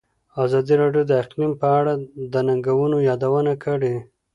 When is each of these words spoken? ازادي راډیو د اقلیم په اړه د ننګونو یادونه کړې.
ازادي 0.43 0.73
راډیو 0.81 1.03
د 1.07 1.11
اقلیم 1.23 1.51
په 1.61 1.67
اړه 1.79 1.93
د 2.33 2.35
ننګونو 2.47 2.97
یادونه 3.09 3.53
کړې. 3.63 3.95